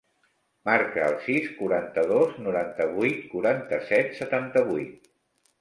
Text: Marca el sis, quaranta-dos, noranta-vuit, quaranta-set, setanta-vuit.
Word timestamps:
Marca 0.69 1.03
el 1.07 1.17
sis, 1.25 1.49
quaranta-dos, 1.59 2.33
noranta-vuit, 2.47 3.21
quaranta-set, 3.35 4.13
setanta-vuit. 4.23 5.07